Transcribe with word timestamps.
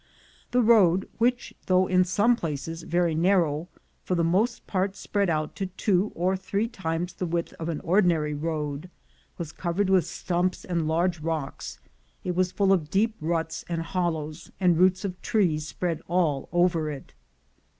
The 0.49 0.63
road, 0.63 1.07
which, 1.19 1.53
though 1.67 1.85
in 1.85 2.03
some 2.05 2.35
places 2.35 2.81
very 2.81 3.13
nar 3.13 3.43
row, 3.43 3.67
for 4.03 4.15
the 4.15 4.23
most 4.23 4.65
part 4.65 4.95
spread 4.95 5.29
out 5.29 5.55
to 5.57 5.67
two 5.67 6.11
or 6.15 6.35
three 6.35 6.67
times 6.67 7.13
the 7.13 7.27
width 7.27 7.53
of 7.59 7.69
an 7.69 7.81
ordinary 7.81 8.33
road, 8.33 8.89
was 9.37 9.51
covered 9.51 9.91
with 9.91 10.07
stumps 10.07 10.65
and 10.65 10.87
large 10.87 11.19
rocks; 11.19 11.79
it 12.23 12.35
was 12.35 12.51
full 12.51 12.73
of 12.73 12.89
deep 12.89 13.13
ruts 13.21 13.63
and 13.69 13.83
hollows, 13.83 14.49
and 14.59 14.79
roots 14.79 15.05
of 15.05 15.21
trees 15.21 15.67
spread 15.67 16.01
all 16.07 16.49
over 16.51 16.89
it. 16.89 17.13